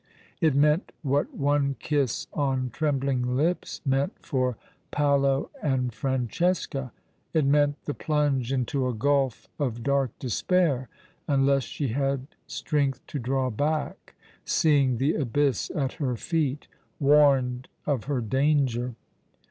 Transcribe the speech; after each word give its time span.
It 0.41 0.55
meant 0.55 0.93
what 1.03 1.31
one 1.31 1.75
kiss 1.77 2.25
on 2.33 2.71
trembling 2.71 3.35
lips 3.37 3.81
meant 3.85 4.15
for 4.25 4.57
Paolo 4.89 5.51
and 5.61 5.93
Francesca. 5.93 6.91
It 7.35 7.45
meant 7.45 7.79
the 7.85 7.93
plunge 7.93 8.51
into 8.51 8.87
a 8.87 8.95
gulf 8.95 9.47
of 9.59 9.83
dark 9.83 10.17
despair— 10.17 10.89
unless 11.27 11.65
she 11.65 11.89
had 11.89 12.25
strength 12.47 13.05
to 13.05 13.19
draw 13.19 13.51
back, 13.51 14.15
seeing 14.43 14.97
the 14.97 15.13
abyss 15.13 15.69
at 15.75 15.93
her 16.01 16.15
feet, 16.17 16.67
warned 16.99 17.67
of 17.85 18.05
her 18.05 18.21
danger. 18.21 18.95